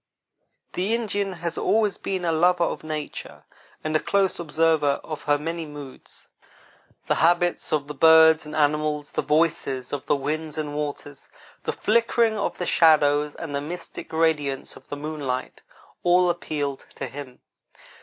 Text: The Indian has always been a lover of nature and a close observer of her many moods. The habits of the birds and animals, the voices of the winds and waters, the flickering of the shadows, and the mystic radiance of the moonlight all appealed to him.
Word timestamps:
The 0.73 0.95
Indian 0.95 1.31
has 1.33 1.59
always 1.59 1.99
been 1.99 2.25
a 2.25 2.31
lover 2.31 2.63
of 2.63 2.83
nature 2.83 3.43
and 3.83 3.95
a 3.95 3.99
close 3.99 4.39
observer 4.39 4.99
of 5.03 5.21
her 5.25 5.37
many 5.37 5.67
moods. 5.67 6.27
The 7.05 7.13
habits 7.21 7.71
of 7.71 7.85
the 7.87 7.93
birds 7.93 8.43
and 8.43 8.55
animals, 8.55 9.11
the 9.11 9.21
voices 9.21 9.93
of 9.93 10.07
the 10.07 10.15
winds 10.15 10.57
and 10.57 10.73
waters, 10.73 11.29
the 11.65 11.71
flickering 11.73 12.35
of 12.35 12.57
the 12.57 12.65
shadows, 12.65 13.35
and 13.35 13.53
the 13.53 13.61
mystic 13.61 14.11
radiance 14.11 14.75
of 14.75 14.87
the 14.87 14.97
moonlight 14.97 15.61
all 16.01 16.31
appealed 16.31 16.87
to 16.95 17.05
him. 17.05 17.39